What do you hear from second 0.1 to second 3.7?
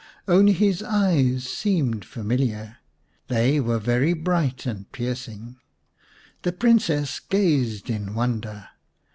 Only his eyes seemed familiar; they